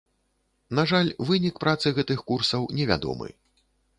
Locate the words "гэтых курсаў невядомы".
1.99-3.29